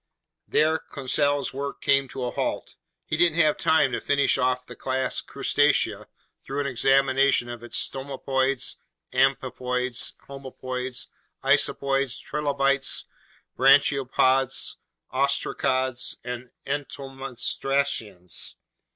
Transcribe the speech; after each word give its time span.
There 0.47 0.79
Conseil's 0.79 1.53
work 1.53 1.79
came 1.79 2.07
to 2.07 2.25
a 2.25 2.31
halt. 2.31 2.75
He 3.05 3.17
didn't 3.17 3.37
have 3.37 3.55
time 3.55 3.91
to 3.91 4.01
finish 4.01 4.35
off 4.35 4.65
the 4.65 4.75
class 4.75 5.21
Crustacea 5.21 6.07
through 6.43 6.61
an 6.61 6.65
examination 6.65 7.49
of 7.49 7.61
its 7.61 7.77
stomatopods, 7.77 8.77
amphipods, 9.13 10.13
homopods, 10.27 11.07
isopods, 11.43 12.17
trilobites, 12.19 13.05
branchiopods, 13.55 14.77
ostracods, 15.13 16.15
and 16.23 16.49
entomostraceans. 16.65 18.55